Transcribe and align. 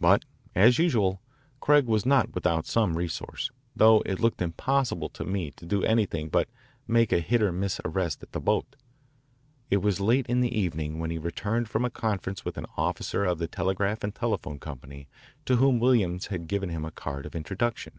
But, 0.00 0.24
as 0.54 0.78
usual, 0.78 1.20
Craig 1.58 1.86
was 1.86 2.06
not 2.06 2.32
without 2.36 2.66
some 2.66 2.96
resource, 2.96 3.50
though 3.74 4.00
it 4.06 4.20
looked 4.20 4.40
impossible 4.40 5.08
to 5.08 5.24
me 5.24 5.50
to 5.56 5.66
do 5.66 5.82
anything 5.82 6.28
but 6.28 6.48
make 6.86 7.10
a 7.10 7.18
hit 7.18 7.42
or 7.42 7.50
miss 7.50 7.80
arrest 7.84 8.22
at 8.22 8.30
the 8.30 8.38
boat. 8.38 8.76
It 9.68 9.78
was 9.78 9.98
late 9.98 10.26
in 10.28 10.40
the 10.40 10.56
evening 10.56 11.00
when 11.00 11.10
he 11.10 11.18
returned 11.18 11.68
from 11.68 11.84
a 11.84 11.90
conference 11.90 12.44
with 12.44 12.56
an 12.56 12.66
officer 12.76 13.24
of 13.24 13.38
the 13.40 13.48
Telegraph 13.48 14.04
and 14.04 14.14
Telephone 14.14 14.60
Company 14.60 15.08
to 15.46 15.56
whom 15.56 15.80
Williams 15.80 16.26
had 16.28 16.46
given 16.46 16.68
him 16.68 16.84
a 16.84 16.92
card 16.92 17.26
of 17.26 17.34
introduction. 17.34 17.98